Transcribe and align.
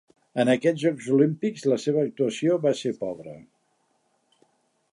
En 0.43 0.49
aquests 0.53 0.79
Jocs 0.85 1.09
Olímpics, 1.17 1.67
la 1.73 1.77
seva 1.83 2.01
actuació 2.07 2.57
va 2.65 2.73
ser 2.79 2.95
pobra. 3.05 3.37